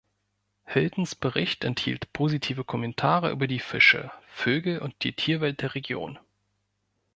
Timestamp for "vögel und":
4.29-4.95